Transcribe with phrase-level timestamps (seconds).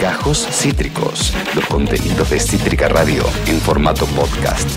[0.00, 4.68] Gajos Cítricos, los contenidos de Cítrica Radio en formato podcast.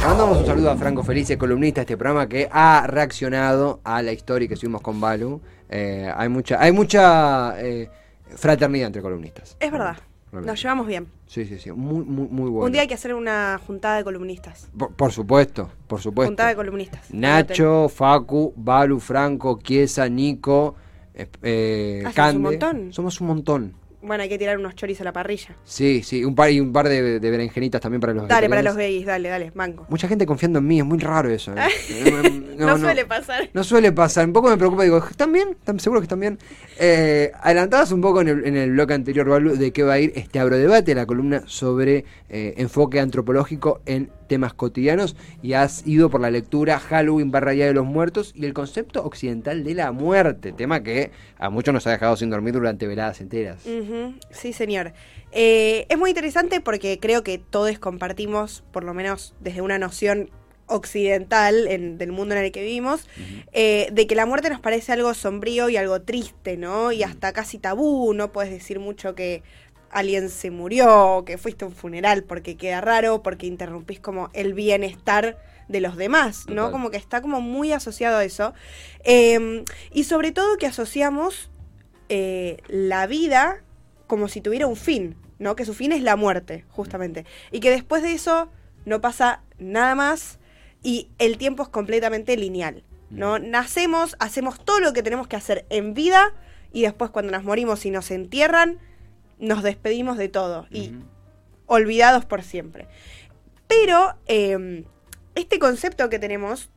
[0.00, 4.12] Mandamos un saludo a Franco Felice, columnista de este programa que ha reaccionado a la
[4.12, 5.40] historia que subimos con Balu.
[5.68, 7.88] Eh, hay mucha, hay mucha eh,
[8.34, 9.56] fraternidad entre columnistas.
[9.60, 9.96] Es verdad.
[10.32, 10.50] Realmente.
[10.52, 11.06] Nos llevamos bien.
[11.26, 11.70] Sí, sí, sí.
[11.70, 12.66] Muy, muy, muy bueno.
[12.66, 14.68] Un día hay que hacer una juntada de columnistas.
[14.76, 16.28] Por, por supuesto, por supuesto.
[16.30, 17.02] Juntada de columnistas.
[17.10, 20.74] Nacho, Facu, Balu, Franco, Chiesa, Nico,
[21.14, 22.38] eh, Ah, somos un Cande.
[22.40, 22.92] montón.
[22.92, 23.81] Somos un montón.
[24.02, 25.56] Bueno, hay que tirar unos choris a la parrilla.
[25.64, 26.24] Sí, sí.
[26.24, 29.06] Un par, y un par de, de berenjenitas también para los Dale, para los gays,
[29.06, 29.86] dale, dale, manco.
[29.88, 31.54] Mucha gente confiando en mí, es muy raro eso.
[31.56, 32.42] ¿eh?
[32.58, 33.48] No, suele pasar.
[33.54, 35.50] No suele pasar, un poco me preocupa, digo, ¿están bien?
[35.50, 36.38] ¿Están seguros que están bien?
[36.78, 39.98] Eh, adelantabas un poco en el, en el bloque anterior, Balu, de qué va a
[39.98, 46.08] ir este abrodebate, la columna sobre eh, enfoque antropológico en temas cotidianos, y has ido
[46.08, 49.92] por la lectura Halloween barra Día de los Muertos y el concepto occidental de la
[49.92, 53.66] muerte, tema que a muchos nos ha dejado sin dormir durante veladas enteras.
[54.30, 54.92] Sí, señor.
[55.32, 60.30] Eh, es muy interesante porque creo que todos compartimos, por lo menos desde una noción
[60.66, 63.06] occidental en- del mundo en el que vivimos,
[63.52, 66.92] eh, de que la muerte nos parece algo sombrío y algo triste, ¿no?
[66.92, 69.42] Y hasta casi tabú, no puedes decir mucho que
[69.90, 74.54] alguien se murió, que fuiste a un funeral, porque queda raro, porque interrumpís como el
[74.54, 76.54] bienestar de los demás, ¿no?
[76.54, 76.72] Total.
[76.72, 78.54] Como que está como muy asociado a eso.
[79.04, 81.50] Eh, y sobre todo que asociamos
[82.08, 83.62] eh, la vida
[84.12, 85.56] como si tuviera un fin, ¿no?
[85.56, 87.24] Que su fin es la muerte, justamente.
[87.50, 88.50] Y que después de eso
[88.84, 90.38] no pasa nada más
[90.82, 93.38] y el tiempo es completamente lineal, ¿no?
[93.38, 96.34] Nacemos, hacemos todo lo que tenemos que hacer en vida
[96.74, 98.80] y después cuando nos morimos y nos entierran,
[99.38, 100.92] nos despedimos de todo y
[101.64, 102.88] olvidados por siempre.
[103.66, 104.84] Pero eh,
[105.34, 106.68] este concepto que tenemos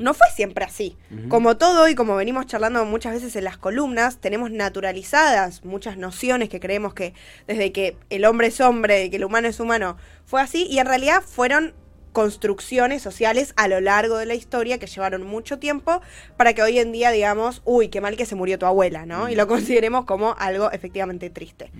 [0.00, 0.96] no fue siempre así.
[1.28, 6.48] Como todo y como venimos charlando muchas veces en las columnas, tenemos naturalizadas muchas nociones
[6.48, 7.14] que creemos que
[7.46, 10.78] desde que el hombre es hombre y que el humano es humano fue así y
[10.78, 11.74] en realidad fueron
[12.12, 16.00] construcciones sociales a lo largo de la historia que llevaron mucho tiempo
[16.36, 19.28] para que hoy en día digamos, uy, qué mal que se murió tu abuela, ¿no?
[19.28, 21.70] Y lo consideremos como algo efectivamente triste.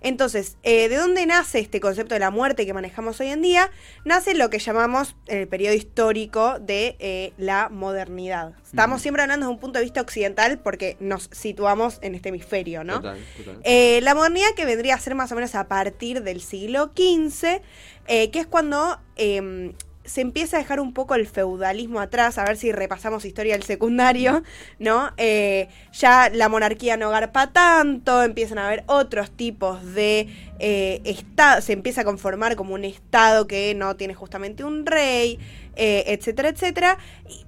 [0.00, 3.70] Entonces, eh, ¿de dónde nace este concepto de la muerte que manejamos hoy en día?
[4.04, 8.54] Nace lo que llamamos en el periodo histórico de eh, la modernidad.
[8.64, 12.84] Estamos siempre hablando desde un punto de vista occidental porque nos situamos en este hemisferio,
[12.84, 12.94] ¿no?
[12.96, 13.60] Total, total.
[13.64, 17.60] Eh, la modernidad que vendría a ser más o menos a partir del siglo XV,
[18.06, 19.72] que es cuando eh,
[20.06, 23.64] se empieza a dejar un poco el feudalismo atrás, a ver si repasamos historia del
[23.64, 24.42] secundario,
[24.78, 25.12] ¿no?
[25.16, 30.28] Eh, ya la monarquía no garpa tanto, empiezan a haber otros tipos de
[30.58, 35.38] eh, estado, se empieza a conformar como un estado que no tiene justamente un rey,
[35.74, 36.98] eh, etcétera, etcétera.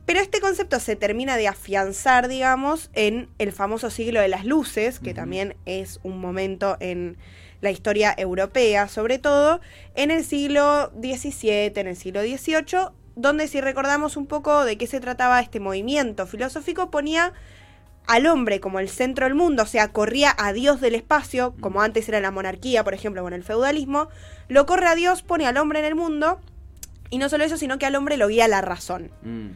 [0.05, 4.99] Pero este concepto se termina de afianzar, digamos, en el famoso siglo de las luces,
[4.99, 7.17] que también es un momento en
[7.60, 9.60] la historia europea, sobre todo,
[9.94, 14.86] en el siglo XVII, en el siglo XVIII, donde si recordamos un poco de qué
[14.86, 17.32] se trataba este movimiento filosófico, ponía
[18.06, 21.82] al hombre como el centro del mundo, o sea, corría a Dios del espacio, como
[21.82, 24.08] antes era la monarquía, por ejemplo, con el feudalismo,
[24.48, 26.40] lo corre a Dios, pone al hombre en el mundo,
[27.10, 29.48] y no solo eso, sino que al hombre lo guía la razón Mm.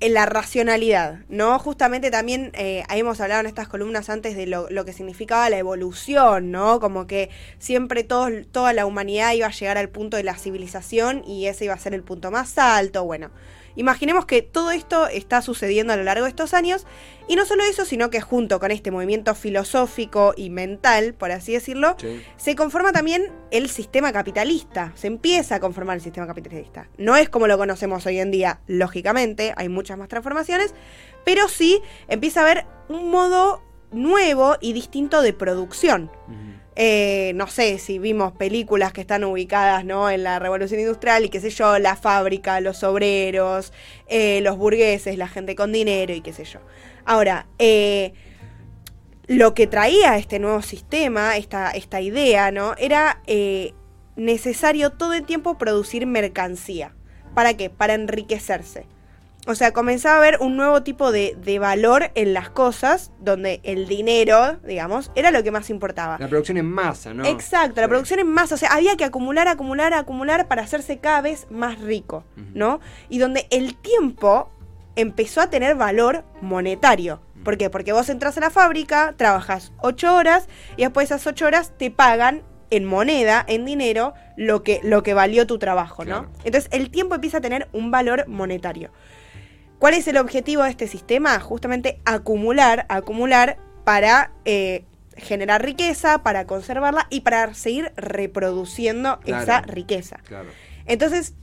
[0.00, 1.58] La racionalidad, ¿no?
[1.58, 5.58] Justamente también eh, hemos hablado en estas columnas antes de lo, lo que significaba la
[5.58, 6.80] evolución, ¿no?
[6.80, 11.46] Como que siempre toda la humanidad iba a llegar al punto de la civilización y
[11.46, 13.30] ese iba a ser el punto más alto, bueno.
[13.76, 16.86] Imaginemos que todo esto está sucediendo a lo largo de estos años
[17.28, 21.52] y no solo eso, sino que junto con este movimiento filosófico y mental, por así
[21.52, 22.22] decirlo, Sí.
[22.36, 24.92] se conforma también el sistema capitalista.
[24.94, 26.88] Se empieza a conformar el sistema capitalista.
[26.98, 30.74] No es como lo conocemos hoy en día, lógicamente, hay muchas más transformaciones,
[31.24, 36.10] pero sí empieza a haber un modo nuevo y distinto de producción.
[36.76, 40.10] Eh, no sé si vimos películas que están ubicadas ¿no?
[40.10, 43.72] en la revolución industrial y qué sé yo, la fábrica, los obreros,
[44.08, 46.60] eh, los burgueses, la gente con dinero y qué sé yo.
[47.04, 48.12] Ahora, eh,
[49.26, 52.74] lo que traía este nuevo sistema, esta, esta idea, ¿no?
[52.76, 53.22] Era
[54.16, 56.94] necesario todo el tiempo producir mercancía.
[57.34, 57.70] ¿Para qué?
[57.70, 58.86] Para enriquecerse.
[59.46, 63.60] O sea, comenzaba a haber un nuevo tipo de, de valor en las cosas, donde
[63.62, 66.16] el dinero, digamos, era lo que más importaba.
[66.18, 67.24] La producción en masa, ¿no?
[67.26, 71.20] Exacto, la producción en masa, o sea, había que acumular, acumular, acumular para hacerse cada
[71.20, 72.24] vez más rico.
[72.54, 72.80] ¿no?
[73.08, 74.50] Y donde el tiempo
[74.96, 77.20] empezó a tener valor monetario.
[77.42, 77.68] ¿Por qué?
[77.68, 81.72] Porque vos entras a la fábrica, trabajas ocho horas y después de esas ocho horas
[81.76, 86.22] te pagan en moneda, en dinero, lo que, lo que valió tu trabajo, ¿no?
[86.22, 86.30] Claro.
[86.44, 88.90] Entonces el tiempo empieza a tener un valor monetario.
[89.84, 91.38] ¿Cuál es el objetivo de este sistema?
[91.40, 94.82] Justamente acumular, acumular para eh,
[95.18, 99.42] generar riqueza, para conservarla y para seguir reproduciendo Claro.
[99.42, 100.20] esa riqueza.
[100.26, 100.48] Claro.
[100.86, 101.34] Entonces,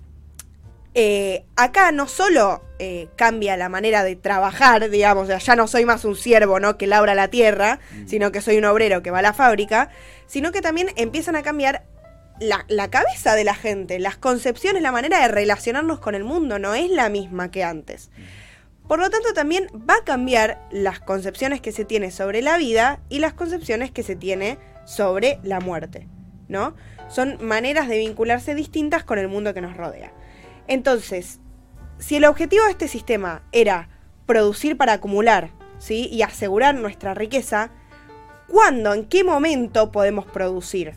[0.95, 6.03] eh, acá no solo eh, cambia la manera de trabajar, digamos, ya no soy más
[6.03, 6.79] un siervo, ¿no?
[6.79, 7.77] Que labra la tierra,
[8.07, 9.91] sino que soy un obrero que va a la fábrica,
[10.25, 11.83] sino que también empiezan a cambiar
[12.41, 16.73] la, cabeza de la gente, las concepciones, la manera de relacionarnos con el mundo no
[16.73, 18.09] es la misma que antes.
[18.87, 22.99] Por lo tanto, también va a cambiar las concepciones que se tiene sobre la vida
[23.09, 26.07] y las concepciones que se tiene sobre la muerte,
[26.47, 26.75] ¿no?
[27.09, 30.11] Son maneras de vincularse distintas con el mundo que nos rodea.
[30.67, 31.39] Entonces,
[31.99, 33.87] si el objetivo de este sistema era
[34.25, 36.09] producir para acumular, ¿sí?
[36.11, 37.69] Y asegurar nuestra riqueza,
[38.47, 40.95] ¿cuándo, en qué momento podemos producir?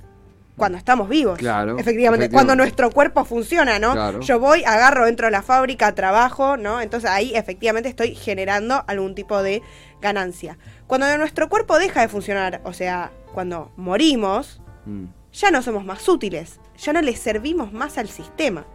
[0.57, 1.39] Cuando estamos vivos.
[1.39, 3.93] Claro, Efectivamente, cuando nuestro cuerpo funciona, ¿no?
[3.93, 4.21] Claro.
[4.21, 6.81] Yo voy, agarro, entro a la fábrica, trabajo, ¿no?
[6.81, 9.63] Entonces ahí efectivamente estoy generando algún tipo de
[10.01, 10.57] ganancia.
[10.87, 15.07] Cuando nuestro cuerpo deja de funcionar, o sea, cuando morimos, Mm.
[15.33, 18.67] ya no somos más útiles, ya no le servimos más al sistema.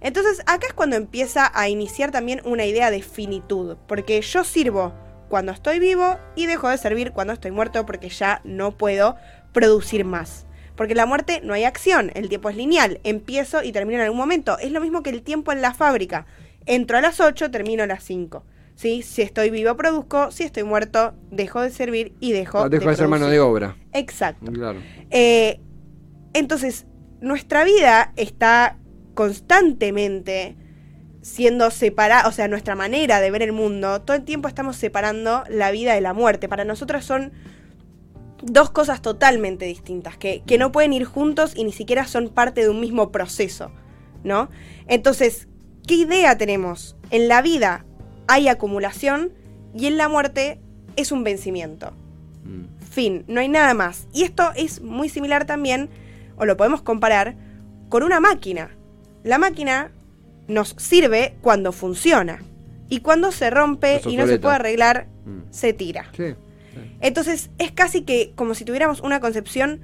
[0.00, 4.94] Entonces acá es cuando empieza a iniciar también una idea de finitud, porque yo sirvo
[5.28, 9.16] cuando estoy vivo y dejo de servir cuando estoy muerto porque ya no puedo
[9.52, 10.46] producir más.
[10.76, 14.04] Porque en la muerte no hay acción, el tiempo es lineal, empiezo y termino en
[14.04, 14.58] algún momento.
[14.58, 16.26] Es lo mismo que el tiempo en la fábrica.
[16.66, 18.44] Entro a las 8, termino a las 5.
[18.74, 19.02] ¿Sí?
[19.02, 22.96] Si estoy vivo produzco, si estoy muerto dejo de servir y dejo, No, dejo de
[22.96, 23.76] ser mano de obra.
[23.92, 24.50] Exacto.
[24.50, 24.78] Claro.
[25.10, 25.60] Eh,
[26.32, 26.86] entonces,
[27.20, 28.78] nuestra vida está
[29.14, 30.56] constantemente
[31.22, 35.44] siendo separada, o sea, nuestra manera de ver el mundo, todo el tiempo estamos separando
[35.48, 36.48] la vida de la muerte.
[36.48, 37.32] Para nosotros son
[38.42, 42.62] dos cosas totalmente distintas, que, que no pueden ir juntos y ni siquiera son parte
[42.62, 43.70] de un mismo proceso,
[44.24, 44.48] ¿no?
[44.86, 45.48] Entonces,
[45.86, 46.96] ¿qué idea tenemos?
[47.10, 47.84] En la vida
[48.26, 49.32] hay acumulación
[49.74, 50.60] y en la muerte
[50.96, 51.92] es un vencimiento.
[52.44, 52.64] Mm.
[52.90, 54.08] Fin, no hay nada más.
[54.12, 55.90] Y esto es muy similar también,
[56.36, 57.36] o lo podemos comparar,
[57.88, 58.70] con una máquina.
[59.22, 59.90] La máquina
[60.48, 62.42] nos sirve cuando funciona.
[62.88, 65.42] Y cuando se rompe y no se puede arreglar, Mm.
[65.50, 66.10] se tira.
[66.16, 66.34] Sí.
[67.00, 69.80] Entonces es casi que como si tuviéramos una concepción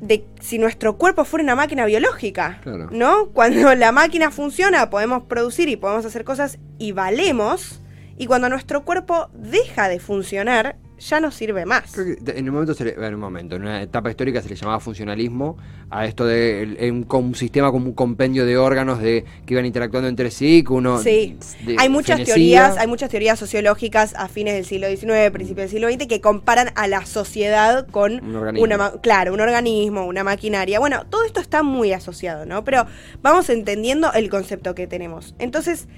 [0.00, 2.88] de si nuestro cuerpo fuera una máquina biológica, Claro.
[2.90, 3.26] ¿no?
[3.32, 7.82] Cuando la máquina funciona podemos producir y podemos hacer cosas y valemos,
[8.16, 11.90] y cuando nuestro cuerpo deja de funcionar ya no sirve más.
[11.92, 14.48] Creo que en un momento, se le- en un momento, en una etapa histórica se
[14.48, 15.56] le llamaba funcionalismo
[15.90, 20.08] a esto de el- un, sistema como un compendio de órganos de que iban interactuando
[20.08, 22.34] entre sí, que uno Sí, de- hay muchas fenecía.
[22.34, 26.20] teorías, hay muchas teorías sociológicas a fines del siglo XIX, principios del siglo XX que
[26.20, 30.78] comparan a la sociedad con Un una claro, un organismo, una maquinaria.
[30.78, 32.62] Bueno, todo esto está muy asociado, ¿no?
[32.64, 32.86] Pero
[33.22, 35.34] vamos entendiendo el concepto que tenemos.
[35.38, 35.88] Entonces,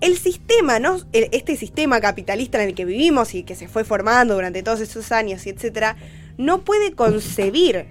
[0.00, 0.98] el sistema, ¿no?
[1.12, 5.12] Este sistema capitalista en el que vivimos y que se fue formando durante todos esos
[5.12, 5.96] años etcétera,
[6.38, 7.86] no puede concebir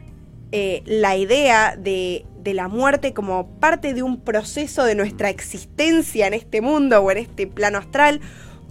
[0.52, 6.26] eh, la idea de, de la muerte como parte de un proceso de nuestra existencia
[6.26, 8.22] en este mundo o en este plano astral,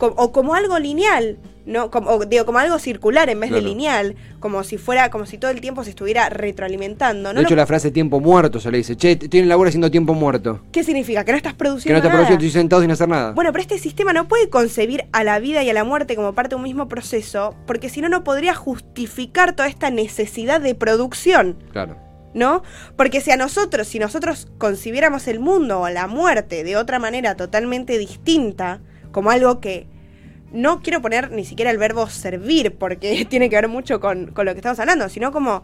[0.07, 1.91] o como algo lineal, ¿no?
[1.91, 5.37] Como, o, digo, como algo circular en vez de lineal, como si fuera, como si
[5.39, 7.33] todo el tiempo se estuviera retroalimentando.
[7.33, 7.39] ¿no?
[7.41, 9.69] de hecho, lo- la frase tiempo muerto se le dice, che, estoy en el laburo
[9.69, 10.61] haciendo tiempo muerto.
[10.73, 11.25] ¿Qué significa?
[11.25, 12.11] Que no estás Que no produciendo nada.
[12.11, 13.33] produciendo, estoy sentado sin hacer nada.
[13.33, 16.35] Bueno, pero este sistema no puede concebir a la vida y a la muerte como
[16.35, 20.75] parte de un mismo proceso, porque si no, no podría justificar toda esta necesidad de
[20.75, 21.97] producción, Claro.
[22.35, 22.63] ¿no?
[22.97, 27.37] Porque si a nosotros, si nosotros concibiéramos el mundo o la muerte de otra manera
[27.37, 28.81] totalmente distinta,
[29.13, 29.87] como algo que
[30.53, 34.47] no quiero poner ni siquiera el verbo servir, porque tiene que ver mucho con, con
[34.47, 35.63] lo que estamos hablando, sino como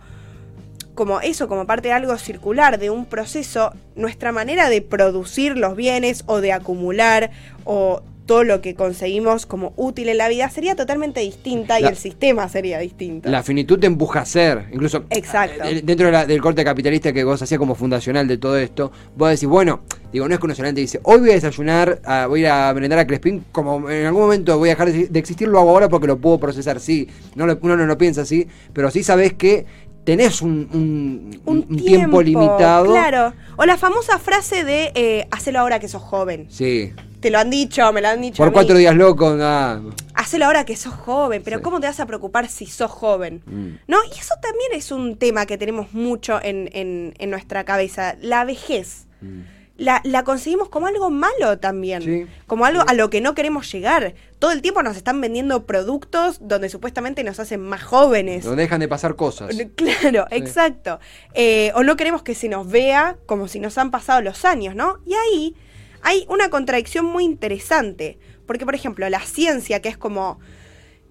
[0.94, 5.74] como eso, como parte de algo circular, de un proceso, nuestra manera de producir los
[5.76, 7.30] bienes o de acumular
[7.64, 11.96] o todo lo que conseguimos como útil en la vida sería totalmente distinta y el
[11.96, 13.28] sistema sería distinto.
[13.28, 14.66] La finitud te empuja a ser.
[14.72, 15.62] Incluso Exacto.
[15.64, 18.90] eh, dentro de la- del corte capitalista que vos hacías como fundacional de todo esto,
[19.16, 19.80] vos decís, bueno,
[20.12, 22.48] digo, no es que uno solamente dice, hoy voy a desayunar, ah, voy a ir
[22.48, 25.58] a merendar a Crespín, como en algún momento voy a dejar de de existir, lo
[25.60, 27.08] hago ahora porque lo puedo procesar, sí.
[27.34, 29.66] No lo- uno no lo piensa así, pero sí sabés que
[30.04, 32.86] tenés un, un- un, un tiempo, limitado.
[32.92, 33.32] Claro.
[33.56, 36.46] O la famosa frase de eh, hacelo ahora que sos joven.
[36.50, 36.92] Sí.
[37.24, 38.34] Te lo han dicho, me lo han dicho.
[38.34, 38.52] a Por mí.
[38.52, 39.80] cuatro días loco, ah,
[40.14, 41.62] Hacelo ahora que sos joven, pero Sí.
[41.62, 43.40] ¿cómo te vas a preocupar si sos joven?
[43.46, 43.68] Mm.
[43.88, 43.96] ¿No?
[44.14, 48.44] Y eso también es un tema que tenemos mucho en, en- en nuestra cabeza, la
[48.44, 49.06] vejez.
[49.22, 49.40] mm.
[49.76, 52.26] La, la conseguimos como algo malo también, Sí.
[52.46, 54.14] como algo a lo que no queremos llegar.
[54.38, 58.44] Todo el tiempo nos están vendiendo productos donde supuestamente nos hacen más jóvenes.
[58.44, 59.50] no dejan de pasar cosas.
[59.74, 61.00] Claro, exacto.
[61.32, 64.76] Eh, o no queremos que se nos vea como si nos han pasado los años,
[64.76, 64.98] ¿no?
[65.06, 65.56] Y ahí
[66.04, 68.18] hay una contradicción muy interesante.
[68.46, 70.38] Porque, por ejemplo, la ciencia, que es como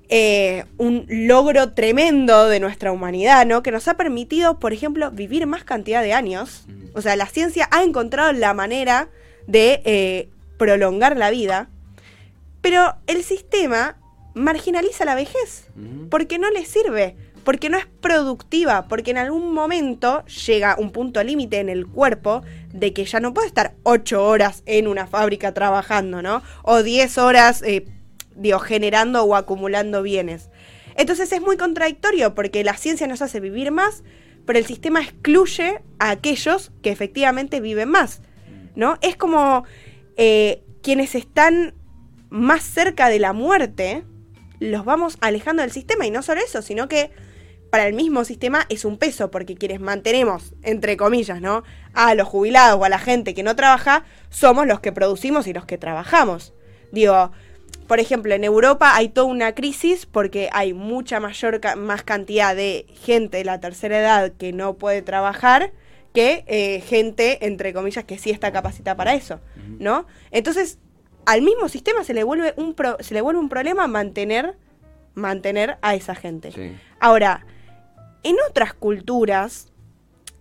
[0.08, 3.64] eh, un logro tremendo de nuestra humanidad, ¿no?
[3.64, 6.66] Que nos ha permitido, por ejemplo, vivir más cantidad de años.
[6.94, 9.10] O sea, la ciencia ha encontrado la manera
[9.48, 11.70] de eh, prolongar la vida,
[12.62, 13.98] pero el sistema
[14.36, 15.66] marginaliza la vejez
[16.10, 21.24] porque no le sirve, porque no es productiva, porque en algún momento llega un punto
[21.24, 25.54] límite en el cuerpo de que ya no puede estar ocho horas en una fábrica
[25.54, 26.42] trabajando, ¿no?
[26.64, 27.86] O 10 horas, eh,
[28.64, 30.50] generando o acumulando bienes.
[30.96, 34.04] Entonces es muy contradictorio porque la ciencia nos hace vivir más,
[34.46, 38.22] pero el sistema excluye a aquellos que efectivamente viven más,
[38.76, 38.98] ¿no?
[39.02, 39.66] Es como
[40.18, 41.74] eh, quienes están
[42.30, 44.04] más cerca de la muerte,
[44.60, 46.06] los vamos alejando del sistema.
[46.06, 47.12] Y no solo eso, sino que
[47.74, 51.63] para el mismo sistema es un peso, porque quienes mantenemos, entre comillas, ¿no?
[51.96, 55.53] A los jubilados o a la gente que no trabaja, somos los que producimos y
[55.53, 56.53] los que trabajamos.
[56.92, 57.32] Digo,
[57.88, 62.56] por ejemplo, en Europa hay toda una crisis porque hay mucha mayor ca- más cantidad
[62.56, 65.72] de gente de la tercera edad que no puede trabajar
[66.13, 69.39] que eh, gente, entre comillas, que sí está capacitada para eso,
[69.80, 70.06] ¿no?
[70.30, 70.77] Entonces,
[71.25, 74.53] al mismo sistema se le vuelve un pro- se le vuelve un problema mantener
[75.15, 76.51] mantener a esa gente.
[76.51, 76.75] Sí.
[77.00, 77.46] Ahora,
[78.24, 79.68] en otras culturas,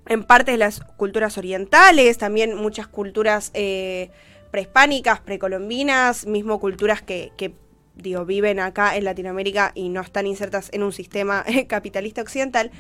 [0.07, 4.11] en parte de las culturas orientales, también muchas culturas eh,
[4.51, 7.55] prehispánicas, precolombinas, mismo culturas que, que,
[7.95, 12.71] digo, viven acá en Latinoamérica y no están insertas en un sistema capitalista occidental,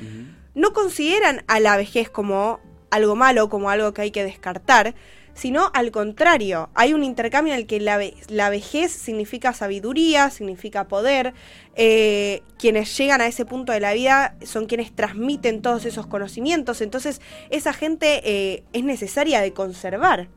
[0.54, 4.94] no consideran a la vejez como algo malo, como algo que hay que descartar,
[5.34, 10.30] sino al contrario, hay un intercambio en el que la, ve- la vejez significa sabiduría,
[10.30, 11.32] significa poder,
[11.74, 16.80] eh, quienes llegan a ese punto de la vida son quienes transmiten todos esos conocimientos,
[16.80, 17.20] entonces
[17.50, 20.28] esa gente eh, es necesaria de conservar.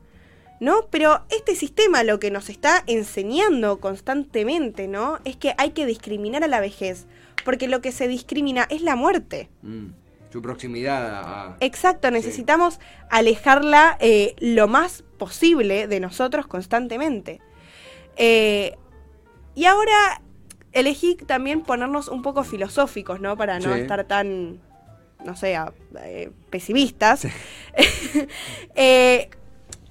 [0.58, 0.86] ¿No?
[0.90, 5.18] Pero este sistema lo que nos está enseñando constantemente, ¿no?
[5.26, 7.04] Es que hay que discriminar a la vejez,
[7.44, 9.50] porque lo que se discrimina es la muerte.
[9.60, 9.88] Mm.
[10.32, 11.56] Su proximidad a...
[11.60, 12.80] Exacto, necesitamos
[13.10, 17.40] alejarla eh, lo más posible de nosotros constantemente.
[18.16, 18.76] Eh,
[19.54, 20.20] y ahora
[20.72, 23.36] elegí también ponernos un poco filosóficos, ¿no?
[23.36, 23.80] Para no Sí.
[23.80, 24.60] estar tan,
[25.24, 27.26] no sé, a- eh, pesimistas.
[28.74, 29.30] Eh,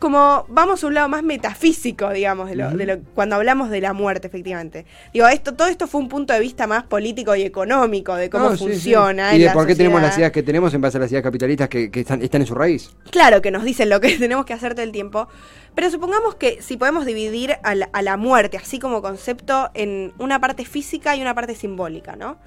[0.06, 3.82] como vamos a un lado más metafísico, digamos, de lo, de lo- cuando hablamos de
[3.82, 4.86] la muerte, efectivamente.
[5.12, 8.52] Digo, esto, todo esto fue un punto de vista más político y económico, de cómo
[8.52, 8.70] No, sí, sí.
[8.70, 9.36] funciona.
[9.36, 11.70] Y de por qué tenemos las ideas que tenemos en base a las ideas capitalistas
[11.70, 12.92] que, que están, están en su raíz.
[13.10, 15.28] Claro que nos dicen lo que tenemos que hacer todo el tiempo,
[15.74, 20.14] pero supongamos que si podemos dividir a la, a la muerte, así como concepto, en
[20.20, 22.38] una parte física y una parte simbólica, ¿no?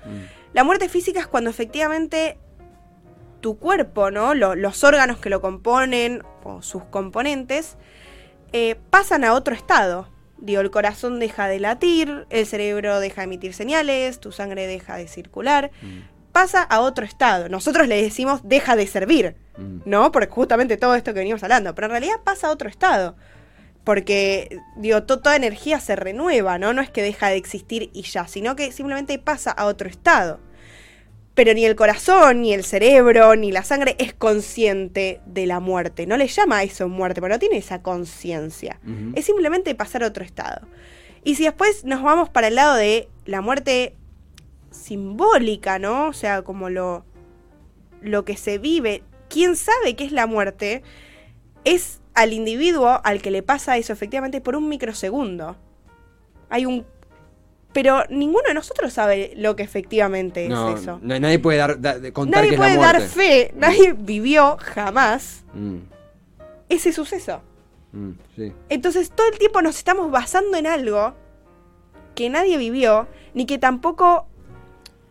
[0.52, 2.38] La muerte física es cuando efectivamente
[3.40, 4.34] tu cuerpo, ¿no?
[4.34, 7.76] Lo- los órganos que lo componen o sus componentes
[8.52, 10.08] eh, pasan a otro estado.
[10.38, 14.96] Digo, el corazón deja de latir, el cerebro deja de emitir señales, tu sangre deja
[14.96, 15.70] de circular,
[16.32, 17.48] pasa a otro estado.
[17.48, 19.80] Nosotros le decimos deja de servir, Mm.
[19.84, 20.12] ¿no?
[20.12, 23.16] Porque justamente todo esto que venimos hablando, pero en realidad pasa a otro estado.
[23.84, 26.72] Porque, digo, to- toda energía se renueva, ¿no?
[26.74, 30.38] No es que deja de existir y ya, sino que simplemente pasa a otro estado.
[31.38, 36.04] Pero ni el corazón, ni el cerebro, ni la sangre es consciente de la muerte.
[36.04, 38.80] No le llama a eso muerte, pero no tiene esa conciencia.
[39.14, 40.66] Es simplemente pasar a otro estado.
[41.22, 43.94] Y si después nos vamos para el lado de la muerte
[44.72, 46.08] simbólica, ¿no?
[46.08, 47.04] O sea, como lo,
[48.02, 49.04] lo que se vive.
[49.30, 50.82] ¿Quién sabe qué es la muerte?
[51.64, 55.56] Es al individuo al que le pasa eso efectivamente por un microsegundo.
[56.50, 56.84] Hay un...
[57.80, 60.98] Pero ninguno de nosotros sabe lo que efectivamente No, es eso.
[61.00, 63.14] na- nadie puede dar, da- de- contar Nadie que puede es la dar muerte.
[63.14, 65.76] fe, nadie vivió jamás Mm,
[66.68, 67.40] ese suceso.
[67.92, 68.52] mm, sí.
[68.68, 71.14] Entonces todo el tiempo nos estamos basando en algo
[72.16, 74.26] que nadie vivió, ni que tampoco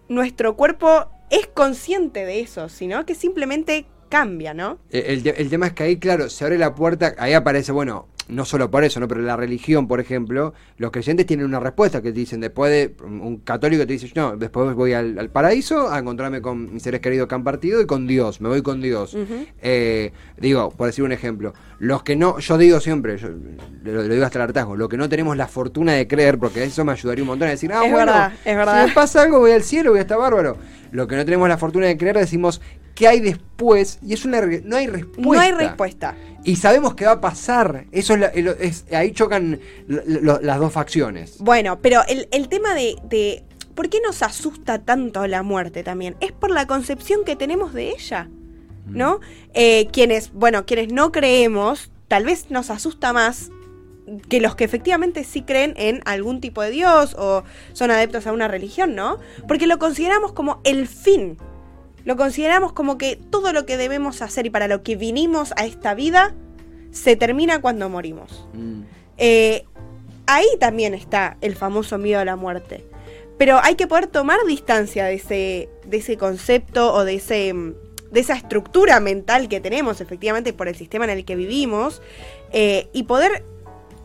[0.10, 4.78] nuestro cuerpo es consciente de eso, sino que simplemente cambia, ¿no?
[4.90, 8.10] El, te- el tema es que ahí, claro, se abre la puerta, ahí aparece, bueno,
[8.30, 9.08] no solo por eso, ¿no?
[9.08, 12.94] Pero la religión, por ejemplo, los creyentes tienen una respuesta que te dicen, después de
[13.06, 17.00] un católico te dice, no, después voy al, al paraíso a encontrarme con mis seres
[17.02, 19.16] queridos que han partido y con Dios, me voy con Dios.
[19.62, 23.30] Eh, digo, por decir un ejemplo, los que no, yo digo siempre, yo
[23.84, 26.64] lo, lo digo hasta el hartazgo, lo que no tenemos la fortuna de creer, porque
[26.64, 28.82] eso me ayudaría un montón a decir, ah, Es bueno, verdad, es verdad.
[28.84, 30.58] si me pasa algo voy al cielo, voy a estar bárbaro.
[30.92, 32.62] Lo que no tenemos la fortuna de creer decimos,
[32.98, 34.00] ¿qué hay después?
[34.02, 35.22] Y es una, no hay respuesta.
[35.22, 36.16] No hay respuesta.
[36.44, 37.86] Y sabemos que va a pasar.
[37.92, 41.38] Eso es, la- es- ahí chocan lo- lo- las dos facciones.
[41.40, 43.44] Bueno, pero el, el tema de, de
[43.76, 47.90] por qué nos asusta tanto la muerte también es por la concepción que tenemos de
[47.92, 48.30] ella,
[48.88, 49.20] ¿no?
[49.54, 53.52] Eh, quienes, bueno, quienes no creemos, tal vez nos asusta más
[54.30, 58.32] que los que efectivamente sí creen en algún tipo de Dios o son adeptos a
[58.32, 59.20] una religión, ¿no?
[59.48, 61.38] Porque lo consideramos como el fin.
[62.08, 65.66] Lo consideramos como que todo lo que debemos hacer y para lo que vinimos a
[65.66, 66.34] esta vida
[66.90, 68.48] se termina cuando morimos.
[68.54, 68.84] Mm.
[69.18, 69.66] Eh,
[70.26, 72.86] ahí también está el famoso miedo a la muerte.
[73.38, 77.74] Pero hay que poder tomar distancia de ese, de ese concepto o de, ese, mm,
[78.10, 82.02] de esa estructura mental que tenemos efectivamente por el sistema en el que vivimos
[82.54, 83.44] eh, y poder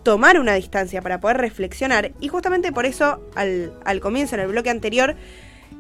[0.03, 2.11] tomar una distancia para poder reflexionar.
[2.19, 5.15] Y justamente por eso al, al comienzo, en el bloque anterior,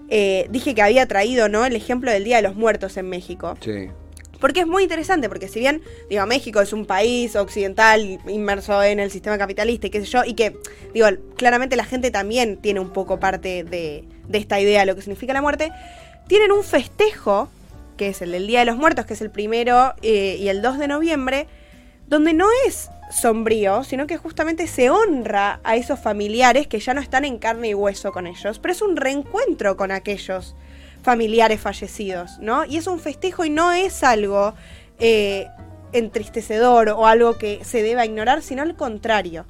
[0.08, 1.64] eh, dije que había traído ¿no?
[1.64, 3.56] el ejemplo del Día de los Muertos en México.
[3.60, 3.88] Sí.
[4.40, 8.98] Porque es muy interesante, porque si bien, digo, México es un país occidental inmerso en
[8.98, 10.56] el sistema capitalista y qué sé yo, y que,
[10.92, 11.06] digo,
[11.36, 15.02] claramente la gente también tiene un poco parte de, de esta idea de lo que
[15.02, 15.70] significa la muerte,
[16.26, 17.50] tienen un festejo,
[17.96, 20.62] que es el del Día de los Muertos, que es el primero eh, y el
[20.62, 21.46] 2 de noviembre,
[22.08, 27.00] donde no es sombrío, sino que justamente se honra a esos familiares que ya no
[27.00, 30.54] están en carne y hueso con ellos, pero es un reencuentro con aquellos
[31.02, 32.64] familiares fallecidos, ¿no?
[32.64, 34.54] Y es un festejo y no es algo
[34.98, 35.46] eh,
[35.92, 39.44] entristecedor o algo que se deba ignorar, sino al contrario.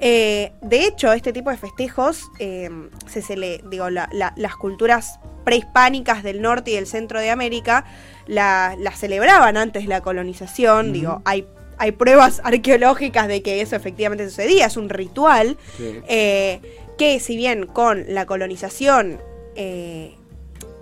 [0.00, 2.70] Eh, de hecho, este tipo de festejos, eh,
[3.06, 7.30] se, se le, digo, la- la- las culturas prehispánicas del norte y del centro de
[7.30, 7.84] América
[8.26, 10.92] la, la celebraban antes de la colonización.
[10.92, 11.46] Digo, hay,
[11.78, 15.56] hay pruebas arqueológicas de que eso efectivamente sucedía, es un ritual.
[15.76, 16.00] Sí.
[16.08, 16.60] Eh,
[16.98, 19.20] que si bien con la colonización
[19.54, 20.14] eh,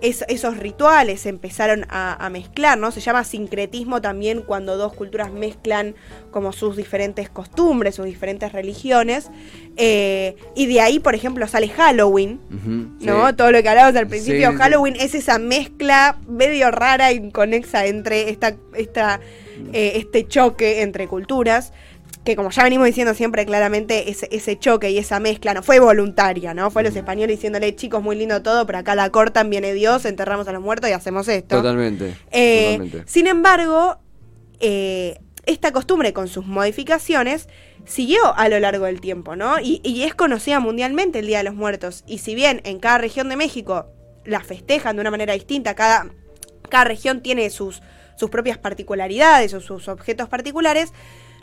[0.01, 2.91] es- esos rituales empezaron a, a mezclar, ¿no?
[2.91, 5.95] Se llama sincretismo también cuando dos culturas mezclan
[6.31, 9.29] como sus diferentes costumbres, sus diferentes religiones.
[9.75, 12.39] eh, y de ahí, por ejemplo, sale Halloween,
[12.99, 13.27] ¿no?
[13.29, 13.35] sí.
[13.35, 14.57] Todo lo que hablábamos al principio, Sí.
[14.57, 19.19] Halloween es esa mezcla medio rara e inconexa entre esta, esta,
[19.73, 21.73] eh, este choque entre culturas.
[22.23, 25.79] Que como ya venimos diciendo siempre claramente, ese, ese choque y esa mezcla no fue
[25.79, 26.69] voluntaria, ¿no?
[26.71, 30.47] Fue los españoles diciéndole, chicos, muy lindo todo, pero acá la cortan, viene Dios, enterramos
[30.47, 31.57] a los muertos y hacemos esto.
[31.57, 32.15] Totalmente.
[32.31, 33.03] Eh, totalmente.
[33.05, 33.97] sin embargo,
[34.59, 37.47] eh, esta costumbre con sus modificaciones
[37.85, 39.59] siguió a lo largo del tiempo, ¿no?
[39.61, 42.03] Y, y es conocida mundialmente el Día de los Muertos.
[42.07, 43.87] Y si bien en cada región de México
[44.25, 46.07] la festejan de una manera distinta, cada,
[46.69, 47.81] cada región tiene sus,
[48.17, 50.91] sus propias particularidades o sus objetos particulares,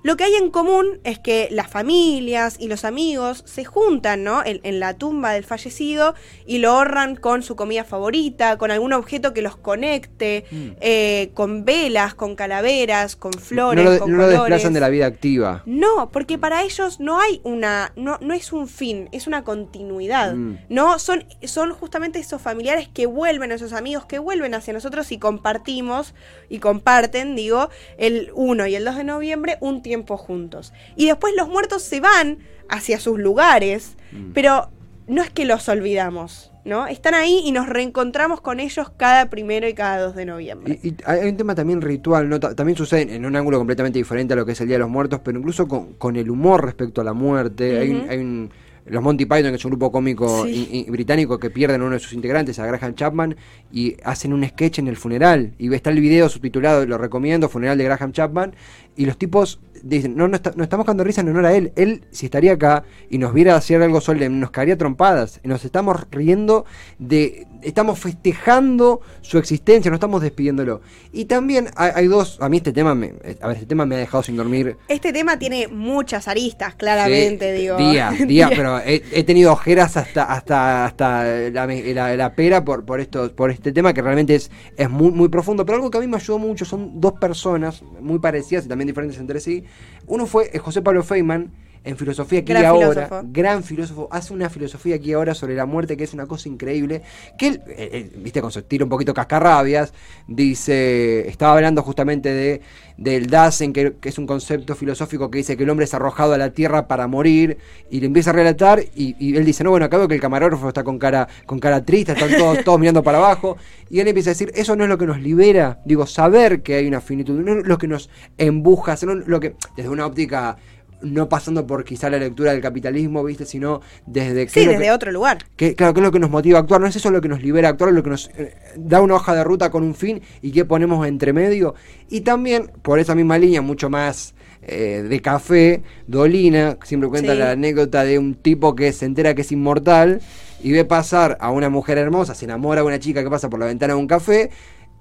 [0.04, 4.44] lo que hay en común es que las familias y los amigos se juntan, ¿no?
[4.44, 6.14] En, en la tumba del fallecido
[6.44, 10.44] y lo honran con su comida favorita, con algún objeto que los conecte,
[10.82, 14.50] eh, con velas, con calaveras, con flores, no lo, con no lo colores.
[14.50, 15.62] desplazan de la vida activa.
[15.64, 20.34] No, porque para ellos no hay una, no, no es un fin, es una continuidad.
[20.34, 20.58] Mm.
[20.68, 25.18] No, son, son justamente esos familiares que vuelven, esos amigos que vuelven hacia nosotros y
[25.18, 26.12] compartimos
[26.50, 30.72] y comparten, digo, el 1 y el 2 de noviembre un tiempo juntos.
[30.96, 34.32] Y después los muertos se van hacia sus lugares, Mm.
[34.32, 34.70] pero
[35.06, 36.86] no es que los olvidamos, ¿no?
[36.86, 40.78] Están ahí y nos reencontramos con ellos cada primero y cada 2 de noviembre.
[40.82, 42.40] Y, y hay un tema también ritual, ¿no?
[42.40, 44.80] Ta- también sucede en un ángulo completamente diferente a lo que es el Día de
[44.80, 47.78] los Muertos, pero incluso con, con el humor respecto a la muerte.
[47.78, 48.50] hay, un- hay un-
[48.86, 50.84] los Monty Python, que es un grupo cómico Sí.
[50.90, 53.34] británico que pierden a uno de sus integrantes, a Graham Chapman,
[53.72, 55.52] y hacen un sketch en el funeral.
[55.58, 58.54] Y está el video subtitulado, lo recomiendo, Funeral de Graham Chapman,
[58.94, 61.72] y los tipos dicen, no, no, está- no estamos dando risa en honor a él.
[61.76, 65.40] Él, si estaría acá y nos viera hacer algo solemne, nos caería trompadas.
[65.44, 66.64] Y nos estamos riendo
[66.98, 67.46] de...
[67.62, 70.80] Estamos festejando su existencia, no estamos despidiéndolo.
[71.12, 72.38] Y también hay, hay dos...
[72.40, 73.14] A mí este tema me...
[73.40, 77.54] A ver, este tema me ha dejado sin dormir Este tema tiene muchas aristas, claramente,
[77.54, 77.76] Sí, digo.
[77.76, 82.84] Día, día, pero he, he tenido ojeras hasta hasta hasta la, la- la pera por
[82.84, 85.98] por esto por este tema que realmente es es muy muy profundo, pero algo que
[85.98, 89.64] a mí me ayudó mucho son dos personas muy parecidas y también diferentes entre sí.
[90.06, 91.50] Uno fue eh, José Pablo Feynman
[91.84, 93.22] en filosofía aquí y ahora, filósofo.
[93.30, 96.48] gran filósofo, hace una filosofía aquí y ahora sobre la muerte que es una cosa
[96.48, 97.02] increíble,
[97.38, 99.92] que él, eh, eh, viste, con su estilo un poquito cascarrabias,
[100.26, 102.60] dice, estaba hablando justamente de
[102.96, 106.34] del Dasein, que, que es un concepto filosófico que dice que el hombre es arrojado
[106.34, 107.58] a la tierra para morir,
[107.90, 110.20] y le empieza a relatar, y, y él dice, no, bueno, acá veo que el
[110.20, 113.56] camarógrafo está con cara, con cara triste, están todos, todos mirando para abajo,
[113.90, 116.76] y él empieza a decir, eso no es lo que nos libera, digo, saber que
[116.76, 120.56] hay una finitud, no es lo que nos embuja, sino lo que, desde una óptica
[121.04, 123.46] no pasando por quizá la lectura del capitalismo, ¿viste?
[123.46, 124.48] Sino desde...
[124.48, 125.38] Sí, desde que- otro lugar.
[125.56, 126.80] que, claro, ¿qué es lo que nos motiva a actuar?
[126.80, 129.00] No es eso lo que nos libera a actuar, es lo que nos eh, da
[129.00, 131.74] una hoja de ruta con un fin y qué ponemos entre medio.
[132.10, 137.38] Y también, por esa misma línea, mucho más eh, de café, Dolina, siempre cuenta Sí.
[137.38, 140.20] la anécdota de un tipo que se entera que es inmortal
[140.62, 143.60] y ve pasar a una mujer hermosa, se enamora de una chica que pasa por
[143.60, 144.50] la ventana de un café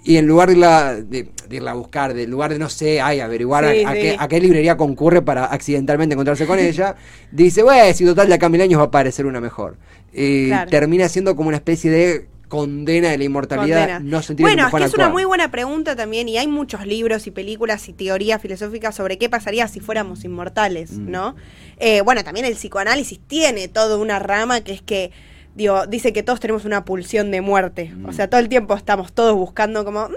[0.04, 2.70] y en lugar de irla, de, de irla a buscar, de, en lugar de, no
[2.70, 4.00] sé, ay, averiguar Sí, a, a sí.
[4.02, 6.96] qué, a qué librería concurre para accidentalmente encontrarse con ella,
[7.32, 9.78] dice, bueno, si total de acá a mil años va a aparecer una mejor.
[10.14, 10.70] Y Claro.
[10.70, 14.00] termina siendo como una especie de condena de la inmortalidad, Condena.
[14.02, 16.86] no sentir bueno, que es que es una muy buena pregunta también y hay muchos
[16.86, 21.10] libros y películas y teorías filosóficas sobre qué pasaría si fuéramos inmortales, Mm.
[21.10, 21.36] ¿no?
[21.80, 25.10] Eh, bueno, también el psicoanálisis tiene toda una rama que es que,
[25.56, 27.92] digo, dice que todos tenemos una pulsión de muerte.
[27.96, 28.06] Mm.
[28.08, 30.14] O sea, todo el tiempo estamos todos buscando como, "Mm,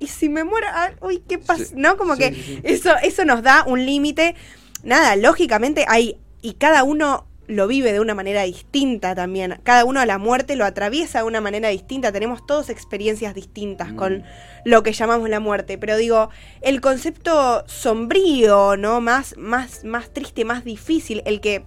[0.00, 0.66] ¿y si me muero?
[0.70, 1.64] Ah, uy, ¿qué pasa?
[1.64, 1.96] Sí, ¿No?
[1.96, 2.60] Como sí, que sí.
[2.62, 4.34] Eso, eso nos da un límite.
[4.82, 9.58] Nada, lógicamente hay, y cada uno lo vive de una manera distinta también.
[9.64, 12.10] Cada uno la muerte lo atraviesa de una manera distinta.
[12.10, 13.96] Tenemos todos experiencias distintas Mm.
[13.96, 14.24] con
[14.64, 15.76] lo que llamamos la muerte.
[15.76, 16.30] Pero digo,
[16.62, 19.00] el concepto sombrío, ¿no?
[19.02, 21.64] Más, más, más triste, más difícil, el que.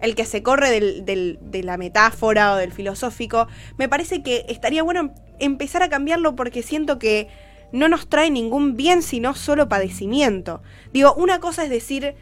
[0.00, 4.44] El que se corre del- del- de la metáfora o del filosófico, me parece que
[4.48, 7.28] estaría bueno empezar a cambiarlo porque siento que
[7.72, 10.62] no nos trae ningún bien, sino solo padecimiento.
[10.92, 12.14] Digo, una cosa es decir,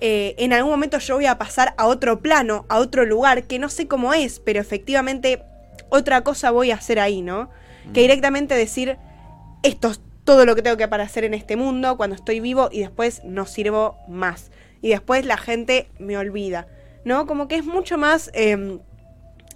[0.00, 3.58] eh, en algún momento yo voy a pasar a otro plano, a otro lugar, que
[3.58, 5.42] no sé cómo es, pero efectivamente
[5.90, 7.50] otra cosa voy a hacer ahí, ¿no?
[7.92, 8.96] Que directamente decir,
[9.62, 12.68] esto es todo lo que tengo que para hacer en este mundo cuando estoy vivo
[12.70, 14.50] y después no sirvo más.
[14.80, 16.68] Y después la gente me olvida,
[17.04, 17.26] ¿no?
[17.26, 18.30] Como que es mucho más...
[18.34, 18.78] eh,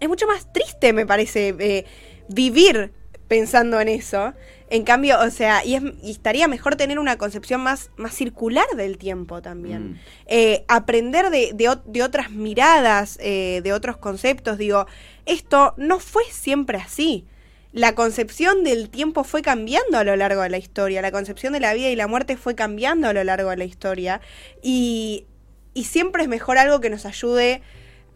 [0.01, 1.85] es mucho más triste, me parece, eh,
[2.29, 2.93] vivir
[3.29, 4.35] pensando en eso.
[4.69, 8.67] En cambio, o sea, y, es- y estaría mejor tener una concepción más, más circular
[8.77, 9.93] del tiempo también.
[9.93, 10.01] Mm.
[10.27, 14.59] Eh, aprender de, de de otras miradas, eh, de otros conceptos.
[14.59, 14.87] Digo,
[15.27, 17.25] esto no fue siempre así.
[17.73, 21.03] La concepción del tiempo fue cambiando a lo largo de la historia.
[21.03, 23.65] La concepción de la vida y la muerte fue cambiando a lo largo de la
[23.65, 24.21] historia.
[24.63, 25.27] Y,
[25.75, 27.61] y siempre es mejor algo que nos ayude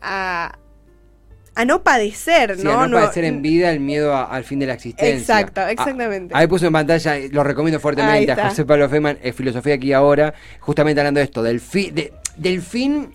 [0.00, 0.56] a,
[1.54, 2.80] a no padecer, Sí, ¿no?
[2.80, 5.16] a no padecer en vida el miedo a- al fin de la existencia.
[5.18, 6.32] Exacto, Ah, exactamente.
[6.36, 8.48] ahí puso en pantalla, eh, lo recomiendo fuertemente, a.
[8.48, 12.62] José Pablo Feynman, eh, Filosofía aquí ahora, justamente hablando de esto, del, fi- de- del
[12.62, 13.12] fin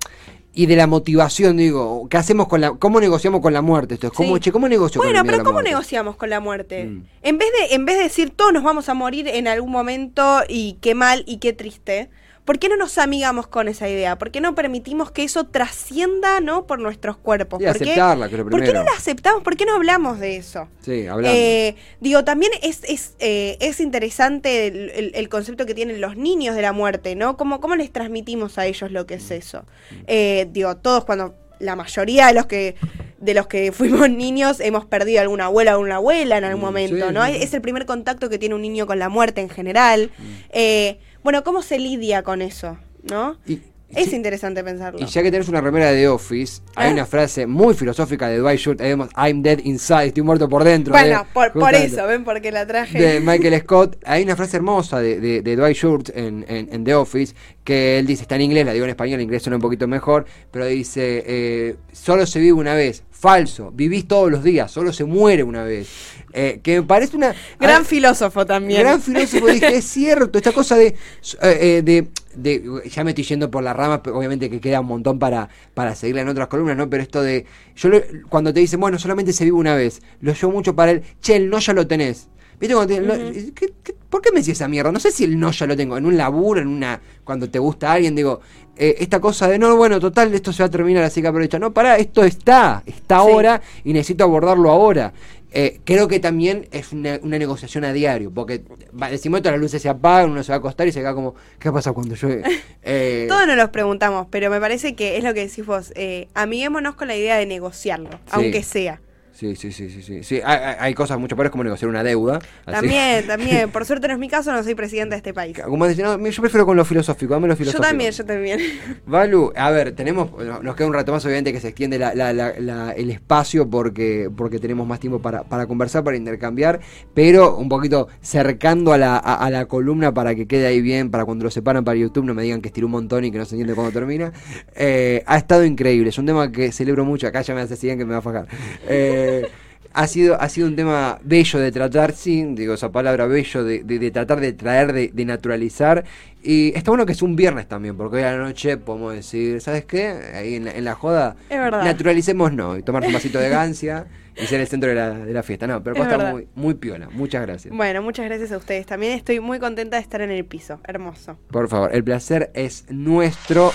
[0.55, 3.93] y de la motivación, digo, ¿qué hacemos con la, cómo negociamos con la muerte?
[3.95, 4.41] Esto es, ¿cómo, Sí.
[4.41, 5.69] che, ¿cómo negocio Bueno, pero ¿cómo muerte?
[5.71, 6.83] negociamos con la muerte?
[6.83, 7.05] Mm.
[7.23, 10.41] En vez de en vez de decir todos nos vamos a morir en algún momento
[10.47, 12.09] y qué mal y qué triste,
[12.45, 14.17] ¿por qué no nos amigamos con esa idea?
[14.17, 17.59] ¿Por qué no permitimos que eso trascienda, no, por nuestros cuerpos?
[17.59, 19.43] Sí, ¿Por qué- aceptarla, que lo ¿Por qué no la aceptamos?
[19.43, 20.67] ¿Por qué no hablamos de eso?
[20.81, 21.37] Sí, hablando.
[21.37, 26.15] Eh, digo, también es, es, eh, es interesante el, el- el concepto que tienen los
[26.17, 27.37] niños de la muerte, ¿no?
[27.37, 29.65] ¿Cómo, cómo les transmitimos a ellos lo que es eso?
[30.07, 32.75] Eh, digo, todos cuando, la mayoría de los que
[33.19, 36.65] de los que fuimos niños hemos perdido alguna abuela o una abuela en algún Mm,
[36.65, 37.25] momento, sí, ¿no?
[37.25, 37.37] sí.
[37.39, 40.11] Es el primer contacto que tiene un niño con la muerte en general.
[40.49, 42.77] Eh, bueno, ¿cómo se lidia con eso?
[43.03, 43.37] ¿No?
[43.47, 43.59] Y-
[43.95, 44.99] Es sí, interesante pensarlo.
[44.99, 46.93] Y ya que tenés una remera de The Office, hay ¿Eh?
[46.93, 48.83] una frase muy filosófica de Dwight Schrute,
[49.15, 50.93] I'm dead inside, estoy muerto por dentro.
[50.93, 52.23] bueno, de- por, eso, ¿ven?
[52.23, 52.97] Porque la traje.
[52.99, 56.83] de Michael Scott, hay una frase hermosa de, de, de Dwight Schrute en, en, en
[56.83, 59.57] The Office, que él dice, está en inglés, la digo en español, en inglés suena
[59.57, 64.43] un poquito mejor, pero dice, eh, solo se vive una vez, falso, vivís todos los
[64.43, 65.87] días, solo se muere una vez.
[66.33, 67.33] Eh, que me parece una...
[67.57, 68.81] Gran ah, filósofo también.
[68.81, 70.97] Gran filósofo, dije, es cierto, esta cosa de, eh,
[71.41, 74.87] eh, de, de- ya me estoy yendo por la rama, pero obviamente que queda un
[74.87, 76.89] montón para, para seguirla en otras columnas, ¿no?
[76.89, 77.45] Pero esto de,
[77.77, 80.91] yo lo- cuando te dicen, bueno, solamente se vive una vez, lo llevo mucho para
[80.91, 82.27] él, che, el no ya lo tenés.
[82.59, 84.91] ¿Viste cuando te- no- ¿qué- qué- por qué me decís esa mierda?
[84.91, 87.57] No sé si el no ya lo tengo, en un laburo, en una, cuando te
[87.57, 88.41] gusta alguien, digo,
[88.77, 91.57] eh, esta cosa de, no, bueno, total, esto se va a terminar, así que aprovecha.
[91.57, 93.21] No, pará, esto está, está Sí.
[93.21, 95.13] ahora y necesito abordarlo ahora.
[95.51, 98.61] Eh, creo que también es una, una negociación a diario, porque
[99.09, 101.33] decimos esto, las luces se apagan, uno se va a acostar y se queda como,
[101.57, 102.43] ¿qué pasa cuando llueve?
[102.83, 105.91] Eh, Todos nos los preguntamos, pero me parece que es lo que decís vos.
[106.35, 108.99] Amiguémonos con la idea de negociarlo, aunque sea.
[109.33, 110.41] Sí, sí, sí, sí, sí.
[110.45, 112.37] Hay, cosas mucho peores como negociar una deuda.
[112.67, 113.71] así- También, también.
[113.71, 115.57] Por suerte no es mi caso, no soy presidenta de este país.
[115.59, 117.87] Como dicen, no, yo prefiero con lo filosófico, dame lo Yo filosófico.
[117.87, 118.59] también, yo también.
[119.07, 122.13] Valu, a ver, tenemos, no- nos queda un rato más, obviamente que se extiende la-
[122.13, 126.79] la- la- la- el espacio porque, porque tenemos más tiempo para, para conversar, para intercambiar,
[127.15, 131.09] pero un poquito cercando a la, a, a la columna para que quede ahí bien,
[131.09, 133.39] para cuando lo separan para YouTube no me digan que estiró un montón y que
[133.39, 134.31] no se entiende cuándo termina.
[134.75, 138.05] Eh, ha estado increíble, es un tema que celebro mucho, acá ya me asesinan que
[138.05, 138.47] me va a fajar.
[138.87, 139.21] Eh,
[139.93, 143.83] ha sido, ha sido un tema bello de tratar, sí, digo esa palabra bello, de,
[143.83, 146.03] de- de tratar de traer, de, de naturalizar.
[146.45, 149.61] Y está bueno que es un viernes también, porque hoy a la noche podemos decir,
[149.61, 150.07] ¿sabes qué?
[150.35, 154.45] Ahí en la, en la joda, naturalicemos no, y tomar un vasito de gancia y
[154.47, 155.67] ser el centro de la, de la fiesta.
[155.67, 156.31] No, pero Es está verdad.
[156.33, 157.07] muy, muy piola.
[157.11, 157.73] Muchas gracias.
[157.73, 158.85] Bueno, muchas gracias a ustedes.
[158.87, 160.79] También estoy muy contenta de estar en el piso.
[160.85, 161.37] Hermoso.
[161.51, 163.71] Por favor, el placer es nuestro.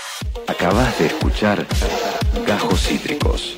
[0.47, 1.65] Acabas de escuchar
[2.45, 3.57] Gajos Cítricos.